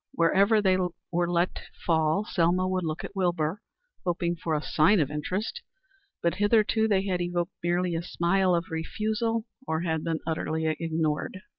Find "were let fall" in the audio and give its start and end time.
1.11-2.25